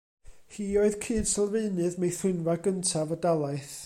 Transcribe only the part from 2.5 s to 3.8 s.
gyntaf y dalaith.